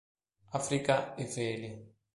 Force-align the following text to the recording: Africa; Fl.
Africa; 0.59 1.13
Fl. 1.15 1.61